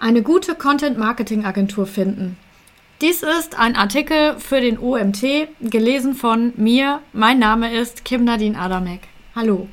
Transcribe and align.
Eine 0.00 0.22
gute 0.22 0.54
Content-Marketing-Agentur 0.54 1.84
finden. 1.84 2.36
Dies 3.00 3.24
ist 3.24 3.58
ein 3.58 3.74
Artikel 3.74 4.38
für 4.38 4.60
den 4.60 4.78
OMT, 4.78 5.48
gelesen 5.60 6.14
von 6.14 6.52
mir. 6.56 7.00
Mein 7.12 7.40
Name 7.40 7.74
ist 7.74 8.04
Kim 8.04 8.22
Nadine 8.22 8.56
Adamek. 8.56 9.00
Hallo. 9.34 9.66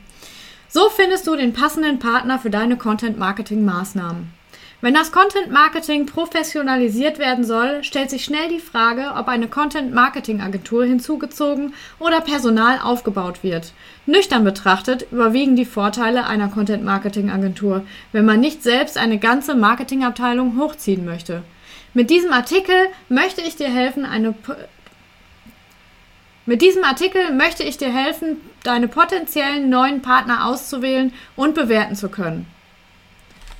So 0.68 0.90
findest 0.90 1.28
du 1.28 1.36
den 1.36 1.54
passenden 1.54 2.00
Partner 2.00 2.40
für 2.40 2.50
deine 2.50 2.76
Content-Marketing-Maßnahmen. 2.76 4.34
Wenn 4.82 4.94
das 4.94 5.12
Content 5.12 5.52
Marketing 5.52 6.06
professionalisiert 6.06 7.18
werden 7.18 7.46
soll, 7.46 7.84
stellt 7.84 8.10
sich 8.10 8.26
schnell 8.26 8.50
die 8.50 8.60
Frage, 8.60 9.14
ob 9.18 9.30
eine 9.30 9.48
Content 9.48 9.94
Marketing 9.94 10.42
Agentur 10.42 10.84
hinzugezogen 10.84 11.74
oder 11.98 12.20
Personal 12.20 12.80
aufgebaut 12.84 13.42
wird. 13.42 13.72
Nüchtern 14.06 14.44
betrachtet 14.44 15.08
überwiegen 15.12 15.56
die 15.56 15.66
Vorteile 15.66 16.26
einer 16.26 16.50
Content 16.50 16.84
Marketing 16.84 17.32
Agentur, 17.32 17.86
wenn 18.12 18.26
man 18.26 18.42
nicht 18.42 18.64
selbst 18.64 18.98
eine 18.98 19.18
ganze 19.18 19.56
Marketingabteilung 19.56 20.60
hochziehen 20.60 21.06
möchte. 21.06 21.44
Mit 21.94 22.10
diesem 22.10 22.34
Artikel 22.34 22.76
möchte 23.08 23.42
ich 23.42 23.56
dir 23.56 23.70
helfen, 23.70 24.06
eine 24.06 24.36
mit 26.48 26.62
diesem 26.62 26.84
Artikel 26.84 27.32
möchte 27.32 27.64
ich 27.64 27.78
dir 27.78 27.92
helfen, 27.92 28.38
deine 28.62 28.88
potenziellen 28.88 29.68
neuen 29.70 30.04
Partner 30.04 30.46
auszuwählen 30.46 31.12
und 31.36 31.56
bewerten 31.56 31.96
zu 31.96 32.10
können. 32.10 32.46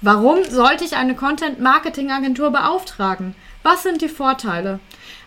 Warum 0.02 0.44
sollte 0.44 0.84
ich 0.84 0.98
eine 0.98 1.16
Content-Marketing-Agentur 1.16 2.52
beauftragen? 2.52 3.34
Was 3.64 3.84
sind 3.84 4.02
die 4.02 4.10
Vorteile? 4.10 4.80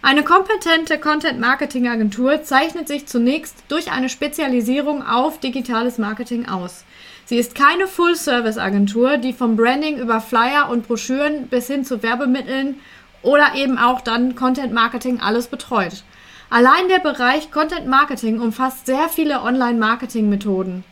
Eine 0.02 0.22
kompetente 0.22 0.98
Content-Marketing-Agentur 0.98 2.42
zeichnet 2.42 2.86
sich 2.86 3.06
zunächst 3.06 3.64
durch 3.68 3.90
eine 3.90 4.10
Spezialisierung 4.10 5.04
auf 5.04 5.40
digitales 5.40 5.96
Marketing 5.96 6.48
aus. 6.48 6.84
Sie 7.24 7.38
ist 7.38 7.54
keine 7.54 7.88
Full-Service-Agentur, 7.88 9.16
die 9.16 9.32
vom 9.32 9.56
Branding 9.56 9.98
über 9.98 10.20
Flyer 10.20 10.68
und 10.70 10.86
Broschüren 10.86 11.48
bis 11.48 11.66
hin 11.66 11.84
zu 11.84 12.02
Werbemitteln 12.02 12.76
oder 13.22 13.54
eben 13.54 13.78
auch 13.78 14.02
dann 14.02 14.34
Content-Marketing 14.34 15.20
alles 15.20 15.46
betreut. 15.48 16.04
Allein 16.50 16.88
der 16.88 17.00
Bereich 17.00 17.50
Content-Marketing 17.50 18.40
umfasst 18.40 18.86
sehr 18.86 19.08
viele 19.08 19.42
Online-Marketing-Methoden. 19.42 20.84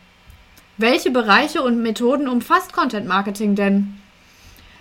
Welche 0.79 1.09
Bereiche 1.09 1.63
und 1.63 1.81
Methoden 1.81 2.27
umfasst 2.27 2.71
Content 2.71 3.07
Marketing 3.07 3.55
denn? 3.55 3.99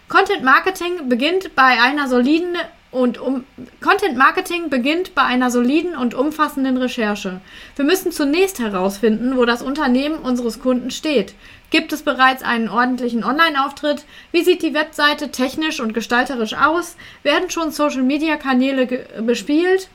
Content 0.09 0.45
Marketing 0.45 1.09
beginnt 1.09 1.57
bei 1.57 1.81
einer 1.83 2.07
soliden 2.07 2.55
und 2.91 3.19
um 3.19 3.45
Content 3.81 4.17
Marketing 4.17 4.69
beginnt 4.69 5.15
bei 5.15 5.23
einer 5.23 5.51
soliden 5.51 5.97
und 5.97 6.15
umfassenden 6.15 6.77
Recherche. 6.77 7.41
Wir 7.77 7.85
müssen 7.87 8.13
zunächst 8.13 8.59
herausfinden, 8.59 9.39
wo 9.39 9.47
das 9.47 9.63
Unternehmen 9.63 10.17
unseres 10.17 10.61
Kunden 10.61 10.91
steht. 10.91 11.35
Gibt 11.71 11.95
es 11.95 12.03
bereits 12.03 12.43
einen 12.43 12.69
ordentlichen 12.69 13.25
Online-Auftritt? 13.25 14.05
Wie 14.33 14.45
sieht 14.45 14.63
die 14.63 14.75
Webseite 14.75 15.31
technisch 15.31 15.81
und 15.81 15.95
gestalterisch 15.95 16.55
aus? 16.55 16.97
Werden 17.23 17.49
schon 17.49 17.71
Social-Media-Kanäle 17.71 19.07
bespielt? 19.23 19.89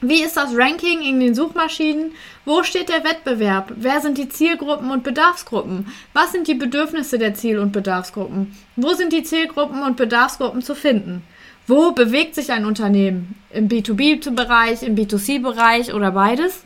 Wie 0.00 0.22
ist 0.22 0.36
das 0.36 0.56
Ranking 0.56 1.00
in 1.02 1.18
den 1.18 1.34
Suchmaschinen? 1.34 2.12
Wo 2.44 2.62
steht 2.62 2.88
der 2.88 3.02
Wettbewerb? 3.02 3.72
Wer 3.74 4.00
sind 4.00 4.16
die 4.16 4.28
Zielgruppen 4.28 4.92
und 4.92 5.02
Bedarfsgruppen? 5.02 5.88
Was 6.12 6.30
sind 6.30 6.46
die 6.46 6.54
Bedürfnisse 6.54 7.18
der 7.18 7.34
Ziel- 7.34 7.58
und 7.58 7.72
Bedarfsgruppen? 7.72 8.56
Wo 8.76 8.94
sind 8.94 9.12
die 9.12 9.24
Zielgruppen 9.24 9.82
und 9.82 9.96
Bedarfsgruppen 9.96 10.62
zu 10.62 10.76
finden? 10.76 11.24
Wo 11.66 11.90
bewegt 11.90 12.36
sich 12.36 12.52
ein 12.52 12.64
Unternehmen? 12.64 13.34
Im 13.50 13.68
B2B-Bereich, 13.68 14.84
im 14.84 14.94
B2C-Bereich 14.94 15.92
oder 15.92 16.12
beides? 16.12 16.62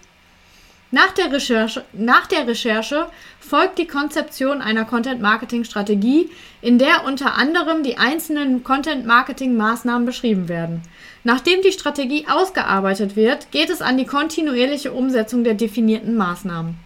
Nach 0.91 1.13
der, 1.13 1.33
Recherche, 1.33 1.87
nach 1.95 2.27
der 2.27 2.47
Recherche 2.47 3.07
folgt 3.41 3.79
die 3.79 3.87
Konzeption 3.87 4.61
einer 4.61 4.85
Content-Marketing-Strategie, 4.85 6.29
in 6.61 6.79
der 6.79 7.07
unter 7.07 7.35
anderem 7.39 7.83
die 7.83 7.97
einzelnen 7.97 8.63
Content-Marketing-Maßnahmen 8.63 10.05
beschrieben 10.05 10.49
werden. 10.51 10.83
Nachdem 11.25 11.63
die 11.63 11.73
Strategie 11.73 12.27
ausgearbeitet 12.29 13.15
wird, 13.15 13.51
geht 13.53 13.71
es 13.71 13.81
an 13.81 13.97
die 13.97 14.07
kontinuierliche 14.07 14.93
Umsetzung 14.93 15.45
der 15.45 15.55
definierten 15.55 16.17
Maßnahmen. 16.17 16.77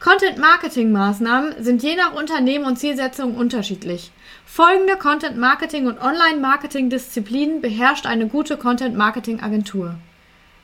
Content-Marketing-Maßnahmen 0.00 1.62
sind 1.62 1.82
je 1.82 1.96
nach 1.96 2.12
Unternehmen 2.12 2.66
und 2.66 2.78
Zielsetzung 2.78 3.34
unterschiedlich. 3.34 4.10
Folgende 4.44 4.96
Content-Marketing- 4.96 5.86
und 5.86 6.00
Online-Marketing-Disziplinen 6.00 7.60
beherrscht 7.60 8.06
eine 8.06 8.26
gute 8.26 8.56
Content-Marketing-Agentur. 8.56 9.94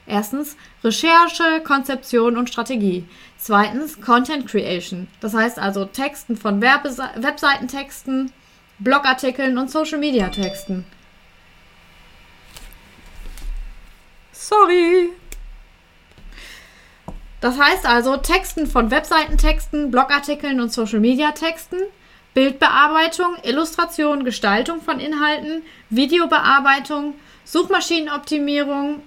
Erstens 0.07 0.57
Recherche, 0.83 1.63
Konzeption 1.65 2.37
und 2.37 2.51
Strategie. 2.51 3.05
Zweitens 3.39 4.01
Content 4.01 4.47
Creation, 4.47 5.07
das 5.21 5.33
heißt 5.33 5.59
also 5.59 5.85
Texten 5.85 6.37
von 6.37 6.61
Webseitentexten, 6.61 8.33
Blogartikeln 8.79 9.59
und 9.59 9.71
Social 9.71 9.99
Media 9.99 10.29
Texten. 10.29 10.85
Sorry. 14.43 15.11
Das 17.41 17.61
heißt 17.61 17.87
also 17.87 18.17
Texten 18.17 18.67
von 18.67 18.91
Webseitentexten, 18.91 19.93
Blogartikeln 19.93 20.61
und 20.61 20.73
Social 20.73 20.99
Media 20.99 21.31
Texten, 21.31 21.77
Bildbearbeitung, 22.35 23.37
Illustration, 23.45 24.25
Gestaltung 24.25 24.81
von 24.81 24.99
Inhalten, 24.99 25.63
Videobearbeitung, 25.91 27.15
Suchmaschinenoptimierung, 27.45 29.03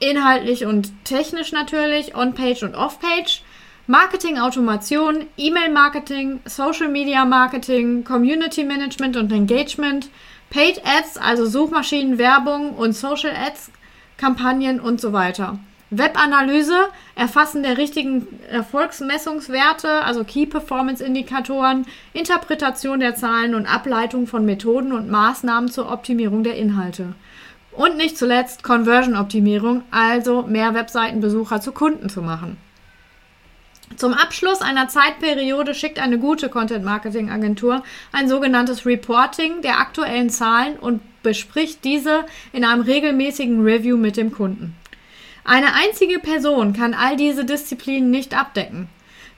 inhaltlich 0.00 0.66
und 0.66 0.92
technisch 1.04 1.52
natürlich, 1.52 2.14
On-Page 2.14 2.64
und 2.64 2.74
Off-Page, 2.74 3.42
Marketing-Automation, 3.86 5.28
E-Mail-Marketing, 5.38 6.40
Social-Media-Marketing, 6.44 8.04
Community-Management 8.04 9.16
und 9.16 9.32
Engagement, 9.32 10.10
Paid 10.50 10.82
Ads, 10.84 11.16
also 11.16 11.46
Suchmaschinenwerbung 11.46 12.74
und 12.74 12.92
Social 12.92 13.34
Ads, 13.34 13.70
Kampagnen 14.18 14.80
und 14.80 15.00
so 15.00 15.14
weiter. 15.14 15.58
Webanalyse, 15.90 16.88
Erfassen 17.14 17.62
der 17.62 17.78
richtigen 17.78 18.26
Erfolgsmessungswerte, 18.50 20.04
also 20.04 20.22
Key 20.22 20.44
Performance 20.44 21.02
Indikatoren, 21.02 21.86
Interpretation 22.12 23.00
der 23.00 23.14
Zahlen 23.14 23.54
und 23.54 23.64
Ableitung 23.64 24.26
von 24.26 24.44
Methoden 24.44 24.92
und 24.92 25.08
Maßnahmen 25.08 25.70
zur 25.70 25.90
Optimierung 25.90 26.44
der 26.44 26.56
Inhalte. 26.56 27.14
Und 27.72 27.96
nicht 27.96 28.18
zuletzt 28.18 28.62
Conversion-Optimierung, 28.62 29.82
also 29.90 30.42
mehr 30.42 30.74
Webseitenbesucher 30.74 31.60
zu 31.62 31.72
Kunden 31.72 32.10
zu 32.10 32.20
machen. 32.20 32.58
Zum 33.96 34.12
Abschluss 34.12 34.60
einer 34.60 34.88
Zeitperiode 34.88 35.74
schickt 35.74 35.98
eine 35.98 36.18
gute 36.18 36.50
Content-Marketing-Agentur 36.50 37.82
ein 38.12 38.28
sogenanntes 38.28 38.84
Reporting 38.84 39.62
der 39.62 39.78
aktuellen 39.80 40.28
Zahlen 40.28 40.76
und 40.78 41.00
bespricht 41.22 41.84
diese 41.84 42.24
in 42.52 42.64
einem 42.64 42.82
regelmäßigen 42.82 43.62
Review 43.62 43.96
mit 43.96 44.16
dem 44.16 44.32
Kunden. 44.32 44.76
Eine 45.44 45.74
einzige 45.74 46.18
Person 46.18 46.72
kann 46.72 46.94
all 46.94 47.16
diese 47.16 47.44
Disziplinen 47.44 48.10
nicht 48.10 48.38
abdecken. 48.38 48.88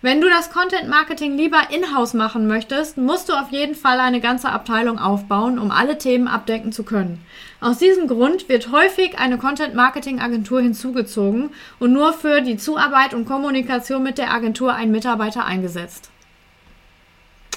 Wenn 0.03 0.23
du 0.23 0.31
das 0.31 0.51
Content 0.51 0.89
Marketing 0.89 1.37
lieber 1.37 1.61
in-house 1.71 2.15
machen 2.15 2.47
möchtest, 2.47 2.97
musst 2.97 3.29
du 3.29 3.35
auf 3.35 3.51
jeden 3.51 3.75
Fall 3.75 4.01
eine 4.01 4.21
ganze 4.21 4.49
Abteilung 4.49 4.99
aufbauen, 4.99 5.59
um 5.59 5.71
alle 5.71 5.99
Themen 5.99 6.27
abdecken 6.27 6.73
zu 6.73 6.85
können. 6.85 7.23
Aus 7.61 7.77
diesem 7.77 8.09
Grund 8.09 8.49
wird 8.49 8.73
häufig 8.73 9.19
eine 9.19 9.37
Content 9.37 9.75
Marketing 9.75 10.19
Agentur 10.19 10.63
hinzugezogen 10.63 11.51
und 11.79 11.93
nur 11.93 12.15
für 12.15 12.41
die 12.41 12.57
Zuarbeit 12.57 13.13
und 13.13 13.27
Kommunikation 13.27 14.03
mit 14.03 14.17
der 14.17 14.33
Agentur 14.33 14.73
ein 14.73 14.91
Mitarbeiter 14.91 15.45
eingesetzt. 15.45 16.09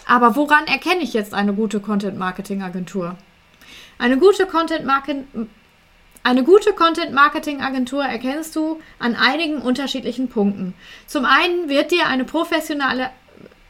Aber 0.06 0.36
woran 0.36 0.68
erkenne 0.68 1.02
ich 1.02 1.14
jetzt 1.14 1.34
eine 1.34 1.54
gute 1.54 1.80
Content 1.80 2.20
Marketing 2.20 2.62
Agentur? 2.62 3.16
Eine 3.98 4.18
gute 4.18 4.46
Content 4.46 4.86
Marketing 4.86 5.28
eine 6.26 6.46
gute 6.46 6.72
Content-Marketing-Agentur 6.72 8.02
erkennst 8.02 8.56
du 8.56 8.80
an 8.98 9.14
einigen 9.16 9.58
unterschiedlichen 9.58 10.30
Punkten. 10.30 10.74
Zum 11.06 11.26
einen 11.26 11.68
wird 11.68 11.92
dir 11.92 12.08
eine 12.08 12.24
professionelle 12.24 13.10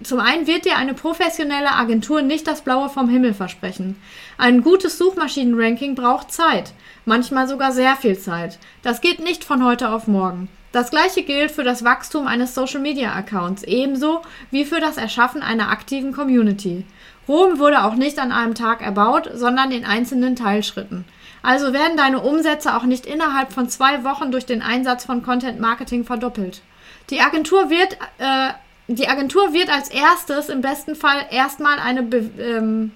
zum 0.03 0.19
einen 0.19 0.47
wird 0.47 0.65
dir 0.65 0.75
eine 0.75 0.93
professionelle 0.93 1.71
Agentur 1.71 2.21
nicht 2.21 2.45
das 2.45 2.61
Blaue 2.61 2.89
vom 2.89 3.07
Himmel 3.07 3.33
versprechen. 3.33 3.95
Ein 4.37 4.61
gutes 4.61 4.97
Suchmaschinenranking 4.97 5.95
braucht 5.95 6.31
Zeit, 6.31 6.73
manchmal 7.05 7.47
sogar 7.47 7.71
sehr 7.71 7.95
viel 7.95 8.19
Zeit. 8.19 8.59
Das 8.81 8.99
geht 8.99 9.19
nicht 9.19 9.45
von 9.45 9.63
heute 9.63 9.89
auf 9.89 10.07
morgen. 10.07 10.49
Das 10.73 10.89
gleiche 10.89 11.23
gilt 11.23 11.51
für 11.51 11.63
das 11.63 11.85
Wachstum 11.85 12.27
eines 12.27 12.53
Social 12.53 12.81
Media 12.81 13.13
Accounts, 13.13 13.63
ebenso 13.63 14.23
wie 14.51 14.65
für 14.65 14.81
das 14.81 14.97
Erschaffen 14.97 15.41
einer 15.41 15.69
aktiven 15.69 16.11
Community. 16.11 16.85
Rom 17.27 17.59
wurde 17.59 17.83
auch 17.83 17.95
nicht 17.95 18.19
an 18.19 18.31
einem 18.31 18.55
Tag 18.55 18.81
erbaut, 18.81 19.29
sondern 19.33 19.71
in 19.71 19.85
einzelnen 19.85 20.35
Teilschritten. 20.35 21.05
Also 21.41 21.73
werden 21.73 21.97
deine 21.97 22.21
Umsätze 22.21 22.75
auch 22.75 22.83
nicht 22.83 23.05
innerhalb 23.05 23.51
von 23.51 23.69
zwei 23.69 24.03
Wochen 24.03 24.31
durch 24.31 24.45
den 24.45 24.61
Einsatz 24.61 25.05
von 25.05 25.23
Content 25.23 25.59
Marketing 25.59 26.05
verdoppelt. 26.05 26.61
Die 27.09 27.19
Agentur 27.19 27.69
wird, 27.69 27.97
äh, 28.17 28.53
die 28.87 29.07
Agentur 29.07 29.53
wird 29.53 29.69
als 29.69 29.89
erstes 29.89 30.49
im 30.49 30.61
besten 30.61 30.95
Fall 30.95 31.25
erstmal 31.31 31.79
eine, 31.79 32.03
Be 32.03 32.29
ähm, 32.39 32.91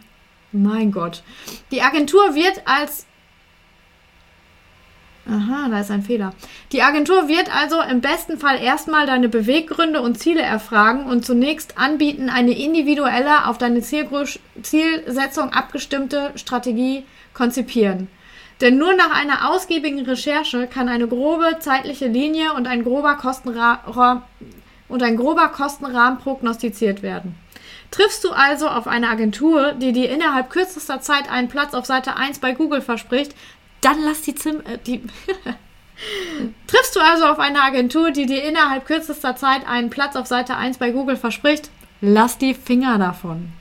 mein 0.54 0.92
Gott, 0.92 1.24
die 1.72 1.82
Agentur 1.82 2.36
wird 2.36 2.62
als 2.66 3.06
Aha, 5.30 5.68
da 5.70 5.82
ist 5.82 5.92
ein 5.92 6.04
Fehler. 6.04 6.34
Die 6.72 6.82
Agentur 6.82 7.28
wird 7.28 7.54
also 7.54 7.82
im 7.82 8.00
besten 8.00 8.38
Fall 8.40 8.62
erstmal 8.62 9.06
deine 9.06 9.28
Beweggründe 9.28 10.02
und 10.02 10.18
Ziele 10.18 10.42
erfragen 10.42 11.06
und 11.06 11.26
zunächst 11.26 11.78
anbieten, 11.78 12.30
eine 12.30 12.58
individuelle, 12.58 13.46
auf 13.48 13.58
deine 13.58 13.82
Zielsetzung 13.82 15.50
abgestimmte 15.52 16.32
Strategie 16.36 17.04
konzipieren. 17.34 18.08
Denn 18.62 18.78
nur 18.78 18.96
nach 18.96 19.12
einer 19.12 19.52
ausgiebigen 19.52 20.06
Recherche 20.06 20.66
kann 20.66 20.88
eine 20.88 21.08
grobe 21.08 21.60
zeitliche 21.60 22.08
Linie 22.08 22.54
und 22.54 22.66
ein 22.66 22.84
grober, 22.84 23.16
Kostenra 23.16 24.24
und 24.88 25.04
ein 25.04 25.18
grober 25.18 25.50
Kostenrahmen 25.50 26.20
prognostiziert 26.20 27.04
werden. 27.04 27.36
Triffst 27.92 28.24
du 28.24 28.32
also 28.32 28.68
auf 28.68 28.88
eine 28.88 29.10
Agentur, 29.10 29.74
die 29.74 29.94
dir 29.94 30.10
innerhalb 30.10 30.50
kürzester 30.50 31.02
Zeit 31.02 31.30
einen 31.32 31.48
Platz 31.48 31.74
auf 31.74 31.86
Seite 31.86 32.16
1 32.16 32.40
bei 32.40 32.54
Google 32.54 32.82
verspricht, 32.82 33.34
dann 33.82 34.04
lass 34.04 34.22
die 34.22 34.36
Zim 34.36 34.62
äh, 34.62 34.78
die 34.78 35.04
Triffst 36.68 36.96
du 36.96 37.00
also 37.00 37.26
auf 37.26 37.40
eine 37.40 37.62
Agentur, 37.62 38.12
die 38.12 38.28
dir 38.28 38.44
innerhalb 38.44 38.86
kürzester 38.86 39.36
Zeit 39.36 39.68
einen 39.68 39.90
Platz 39.90 40.16
auf 40.16 40.28
Seite 40.28 40.56
1 40.56 40.78
bei 40.78 40.92
Google 40.92 41.18
verspricht, 41.18 41.72
lass 42.02 42.38
die 42.38 42.54
Finger 42.54 43.00
davon. 43.00 43.52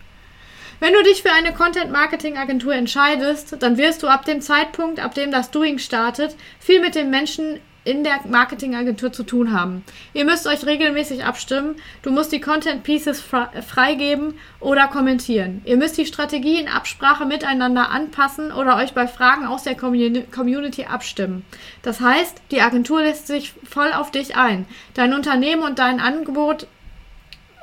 Wenn 0.79 0.93
du 0.93 1.03
dich 1.03 1.23
für 1.23 1.33
eine 1.33 1.55
Content-Marketing-Agentur 1.55 2.75
entscheidest, 2.75 3.57
dann 3.61 3.79
wirst 3.79 4.03
du 4.03 4.09
ab 4.09 4.27
dem 4.27 4.43
Zeitpunkt, 4.43 5.01
ab 5.01 5.15
dem 5.15 5.31
das 5.31 5.51
Doing 5.51 5.79
startet, 5.79 6.37
viel 6.61 6.81
mit 6.81 6.95
den 6.95 7.09
Menschen 7.09 7.61
in 7.87 8.03
der 8.03 8.21
Marketingagentur 8.29 9.13
zu 9.13 9.23
tun 9.23 9.53
haben. 9.53 9.85
Ihr 10.13 10.25
müsst 10.25 10.47
euch 10.47 10.67
regelmäßig 10.67 11.25
abstimmen. 11.25 11.77
Du 12.03 12.11
musst 12.11 12.33
die 12.33 12.41
Content 12.41 12.83
Pieces 12.83 13.23
freigeben 13.23 14.35
oder 14.59 14.89
kommentieren. 14.89 15.63
Ihr 15.65 15.77
müsst 15.77 15.97
die 15.97 16.05
Strategie 16.05 16.61
in 16.61 16.69
Absprache 16.69 17.25
miteinander 17.27 17.91
anpassen 17.91 18.51
oder 18.51 18.77
euch 18.77 18.93
bei 18.93 19.07
Fragen 19.07 19.47
aus 19.47 19.63
der 19.63 19.77
Community 19.77 20.85
abstimmen. 20.85 21.45
Das 21.83 22.01
heißt, 22.01 22.43
die 22.51 22.61
Agentur 22.61 23.03
lässt 23.03 23.29
sich 23.29 23.55
voll 23.65 23.93
auf 23.93 24.11
dich 24.11 24.37
ein. 24.37 24.67
Dein 24.95 25.15
Unternehmen 25.15 25.63
und 25.63 25.79
dein 25.79 26.01
Angebot 26.01 26.67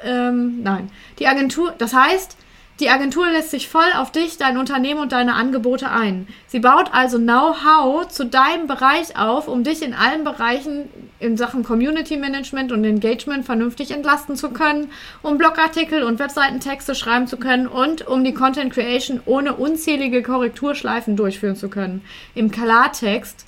ähm, 0.04 0.62
nein. 0.64 0.90
Die 1.20 1.28
Agentur, 1.28 1.74
das 1.78 1.94
heißt, 1.94 2.38
die 2.80 2.90
Agentur 2.90 3.30
lässt 3.30 3.52
sich 3.52 3.70
voll 3.70 3.92
auf 3.96 4.12
dich, 4.12 4.38
dein 4.38 4.58
Unternehmen 4.58 5.00
und 5.00 5.12
deine 5.12 5.36
Angebote 5.36 5.92
ein. 5.92 6.28
Sie 6.48 6.60
baut 6.60 6.92
also 6.92 7.20
Know-how 7.20 8.08
zu 8.08 8.26
deinem 8.26 8.66
Bereich 8.66 9.16
auf, 9.16 9.48
um 9.48 9.64
dich 9.64 9.84
in 9.84 9.94
allen 9.94 10.24
Bereichen 10.24 10.90
in 11.20 11.38
Sachen 11.38 11.64
Community 11.64 12.18
Management 12.18 12.72
und 12.72 12.84
Engagement 12.84 13.46
vernünftig 13.46 13.92
entlasten 13.92 14.36
zu 14.36 14.50
können, 14.50 14.90
um 15.22 15.38
Blogartikel 15.38 16.02
und 16.02 16.18
Webseitentexte 16.18 16.96
schreiben 16.96 17.28
zu 17.28 17.38
können 17.38 17.68
und 17.68 18.08
um 18.08 18.24
die 18.24 18.34
Content 18.34 18.74
Creation 18.74 19.22
ohne 19.26 19.54
unzählige 19.54 20.24
Korrekturschleifen 20.24 21.16
durchführen 21.16 21.56
zu 21.56 21.70
können. 21.70 22.02
Im 22.34 22.50
Klartext, 22.50 23.46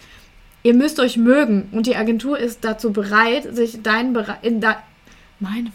ihr 0.61 0.75
müsst 0.75 0.99
euch 0.99 1.17
mögen 1.17 1.69
und 1.71 1.87
die 1.87 1.95
Agentur 1.95 2.37
ist 2.37 2.63
dazu 2.63 2.93
bereit, 2.93 3.55
sich 3.55 3.81
deinen 3.81 4.13
Bereich 4.13 4.37
in 4.43 4.61
da 4.61 4.83
meine 5.39 5.71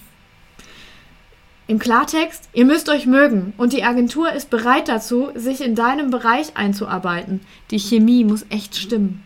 im 1.70 1.78
Klartext, 1.78 2.48
ihr 2.52 2.64
müsst 2.64 2.88
euch 2.88 3.06
mögen 3.06 3.52
und 3.56 3.72
die 3.72 3.84
Agentur 3.84 4.32
ist 4.32 4.50
bereit 4.50 4.88
dazu, 4.88 5.28
sich 5.36 5.60
in 5.64 5.76
deinem 5.76 6.10
Bereich 6.10 6.56
einzuarbeiten. 6.56 7.40
Die 7.70 7.78
Chemie 7.78 8.24
muss 8.24 8.44
echt 8.50 8.76
stimmen. 8.76 9.22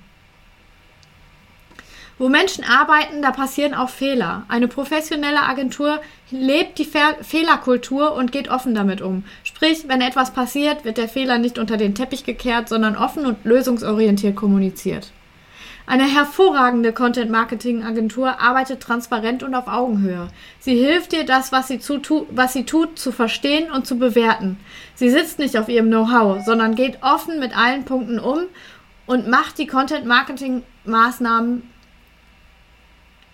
Wo 2.19 2.29
Menschen 2.29 2.62
arbeiten, 2.62 3.23
da 3.23 3.31
passieren 3.32 3.73
auch 3.73 3.88
Fehler. 3.88 4.44
Eine 4.49 4.69
professionelle 4.69 5.43
Agentur 5.43 6.00
lebt 6.31 6.79
die 6.79 6.85
Fe 6.85 7.17
Fehlerkultur 7.23 8.14
und 8.14 8.31
geht 8.31 8.50
offen 8.50 8.75
damit 8.75 9.00
um. 9.00 9.25
Sprich, 9.43 9.88
wenn 9.88 10.02
etwas 10.02 10.32
passiert, 10.32 10.85
wird 10.85 10.99
der 10.99 11.08
Fehler 11.08 11.38
nicht 11.38 11.58
unter 11.58 11.79
den 11.79 11.94
Teppich 11.94 12.25
gekehrt, 12.25 12.69
sondern 12.69 12.94
offen 12.94 13.25
und 13.25 13.44
lösungsorientiert 13.44 14.37
kommuniziert. 14.37 15.12
Eine 15.86 16.04
hervorragende 16.04 16.94
Content-Marketing-Agentur 16.94 18.40
arbeitet 18.40 18.81
transparent 18.81 19.42
und 19.42 19.54
auf 19.54 19.69
Augenhöhe. 19.69 20.28
Sie 20.58 20.76
hilft 20.76 21.12
dir, 21.12 21.26
das, 21.26 21.52
was 21.52 21.69
sie, 21.69 21.78
zu, 21.78 22.26
was 22.31 22.54
sie 22.54 22.64
tut, 22.64 22.98
zu 22.98 23.12
verstehen 23.12 23.70
und 23.70 23.86
zu 23.86 23.98
bewerten. 23.98 24.58
Sie 24.94 25.10
sitzt 25.10 25.38
nicht 25.38 25.58
auf 25.58 25.69
ihrem 25.69 25.88
Know-how, 25.88 26.42
sondern 26.42 26.75
geht 26.75 27.02
offen 27.02 27.38
mit 27.38 27.56
allen 27.56 27.84
Punkten 27.84 28.19
um 28.19 28.44
und 29.04 29.28
macht 29.28 29.58
die 29.58 29.66
Content-Marketing-Maßnahmen. 29.66 31.69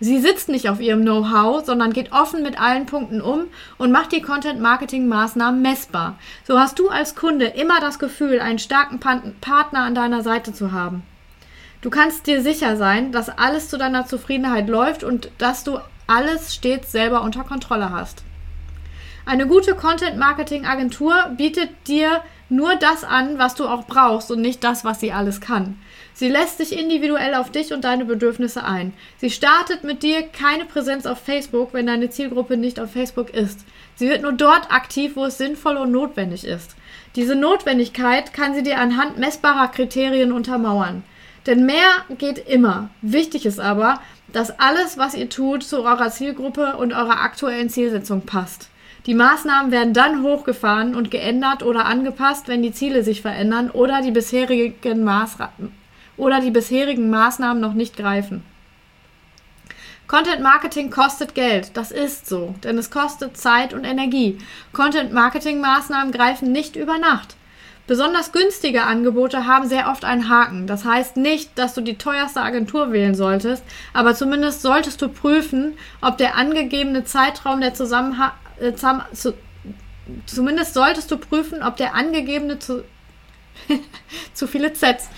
Sie 0.01 0.19
sitzt 0.19 0.49
nicht 0.49 0.67
auf 0.67 0.81
ihrem 0.81 1.03
Know-how, 1.03 1.63
sondern 1.63 1.93
geht 1.93 2.11
offen 2.11 2.43
mit 2.43 2.59
allen 2.59 2.85
Punkten 2.85 3.21
um 3.21 3.45
und 3.77 3.91
macht 3.91 4.11
die 4.11 4.21
Content-Marketing-Maßnahmen 4.21 5.61
messbar. 5.61 6.19
So 6.45 6.59
hast 6.59 6.79
du 6.79 6.89
als 6.89 7.15
Kunde 7.15 7.45
immer 7.45 7.79
das 7.79 7.97
Gefühl, 7.97 8.41
einen 8.41 8.59
starken 8.59 8.99
Partner 8.99 9.83
an 9.83 9.95
deiner 9.95 10.21
Seite 10.21 10.51
zu 10.51 10.73
haben. 10.73 11.03
Du 11.81 11.89
kannst 11.89 12.27
dir 12.27 12.43
sicher 12.43 12.77
sein, 12.77 13.11
dass 13.11 13.29
alles 13.29 13.69
zu 13.69 13.77
deiner 13.77 14.05
Zufriedenheit 14.05 14.69
läuft 14.69 15.03
und 15.03 15.31
dass 15.39 15.63
du 15.63 15.79
alles 16.05 16.53
stets 16.53 16.91
selber 16.91 17.23
unter 17.23 17.43
Kontrolle 17.43 17.89
hast. 17.89 18.23
Eine 19.25 19.47
gute 19.47 19.75
Content-Marketing-Agentur 19.75 21.13
bietet 21.37 21.69
dir 21.87 22.21
nur 22.49 22.75
das 22.75 23.03
an, 23.03 23.39
was 23.39 23.55
du 23.55 23.65
auch 23.65 23.85
brauchst 23.85 24.29
und 24.29 24.41
nicht 24.41 24.63
das, 24.63 24.83
was 24.83 24.99
sie 24.99 25.11
alles 25.11 25.41
kann. 25.41 25.79
Sie 26.13 26.27
lässt 26.27 26.57
sich 26.57 26.77
individuell 26.77 27.33
auf 27.35 27.49
dich 27.49 27.71
und 27.71 27.83
deine 27.83 28.05
Bedürfnisse 28.05 28.63
ein. 28.63 28.93
Sie 29.17 29.29
startet 29.29 29.83
mit 29.83 30.03
dir 30.03 30.23
keine 30.23 30.65
Präsenz 30.65 31.05
auf 31.05 31.19
Facebook, 31.19 31.73
wenn 31.73 31.87
deine 31.87 32.09
Zielgruppe 32.09 32.57
nicht 32.57 32.79
auf 32.79 32.91
Facebook 32.91 33.29
ist. 33.29 33.65
Sie 33.95 34.09
wird 34.09 34.21
nur 34.21 34.33
dort 34.33 34.71
aktiv, 34.71 35.15
wo 35.15 35.25
es 35.25 35.37
sinnvoll 35.37 35.77
und 35.77 35.91
notwendig 35.91 36.45
ist. 36.45 36.75
Diese 37.15 37.35
Notwendigkeit 37.35 38.33
kann 38.33 38.53
sie 38.53 38.63
dir 38.63 38.79
anhand 38.79 39.17
messbarer 39.17 39.69
Kriterien 39.69 40.31
untermauern. 40.31 41.03
Denn 41.47 41.65
mehr 41.65 42.05
geht 42.17 42.47
immer. 42.47 42.89
Wichtig 43.01 43.45
ist 43.45 43.59
aber, 43.59 43.99
dass 44.31 44.59
alles, 44.59 44.97
was 44.97 45.15
ihr 45.15 45.29
tut, 45.29 45.63
zu 45.63 45.83
eurer 45.83 46.09
Zielgruppe 46.09 46.77
und 46.77 46.93
eurer 46.93 47.21
aktuellen 47.21 47.69
Zielsetzung 47.69 48.21
passt. 48.21 48.69
Die 49.07 49.15
Maßnahmen 49.15 49.71
werden 49.71 49.93
dann 49.93 50.21
hochgefahren 50.21 50.95
und 50.95 51.09
geändert 51.09 51.63
oder 51.63 51.85
angepasst, 51.85 52.47
wenn 52.47 52.61
die 52.61 52.71
Ziele 52.71 53.03
sich 53.03 53.21
verändern 53.21 53.71
oder 53.71 54.01
die 54.01 54.11
bisherigen, 54.11 55.03
Maßra 55.03 55.51
oder 56.17 56.39
die 56.39 56.51
bisherigen 56.51 57.09
Maßnahmen 57.09 57.59
noch 57.59 57.73
nicht 57.73 57.97
greifen. 57.97 58.43
Content 60.07 60.41
Marketing 60.41 60.91
kostet 60.91 61.33
Geld, 61.33 61.71
das 61.75 61.91
ist 61.91 62.27
so, 62.27 62.53
denn 62.63 62.77
es 62.77 62.91
kostet 62.91 63.37
Zeit 63.37 63.73
und 63.73 63.85
Energie. 63.85 64.37
Content 64.73 65.13
Marketing 65.13 65.61
Maßnahmen 65.61 66.11
greifen 66.11 66.51
nicht 66.51 66.75
über 66.75 66.97
Nacht. 66.99 67.37
Besonders 67.91 68.31
günstige 68.31 68.83
Angebote 68.83 69.47
haben 69.47 69.67
sehr 69.67 69.89
oft 69.89 70.05
einen 70.05 70.29
Haken. 70.29 70.65
Das 70.65 70.85
heißt 70.85 71.17
nicht, 71.17 71.57
dass 71.57 71.73
du 71.73 71.81
die 71.81 71.97
teuerste 71.97 72.39
Agentur 72.39 72.93
wählen 72.93 73.15
solltest, 73.15 73.65
aber 73.91 74.15
zumindest 74.15 74.61
solltest 74.61 75.01
du 75.01 75.09
prüfen, 75.09 75.73
ob 75.99 76.17
der 76.17 76.37
angegebene 76.37 77.03
Zeitraum 77.03 77.59
der 77.59 77.73
Zusammenhang 77.73 78.31
äh, 78.61 78.71
zu, 79.11 79.33
zumindest 80.25 80.73
solltest 80.73 81.11
du 81.11 81.17
prüfen, 81.17 81.61
ob 81.63 81.75
der 81.75 81.93
angegebene 81.93 82.59
zu, 82.59 82.85
zu 84.33 84.47
viele 84.47 84.71
Zs 84.71 85.09